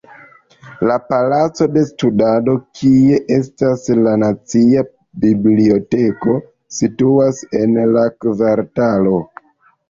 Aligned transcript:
La 0.91 0.93
palaco 1.09 1.65
de 1.73 1.83
studado, 1.89 2.55
kie 2.79 3.19
estas 3.35 3.83
la 3.99 4.15
nacia 4.23 4.83
biblioteko 5.27 6.39
situas 6.79 7.43
en 7.61 7.79
la 7.99 8.09
kvartalo. 8.27 9.15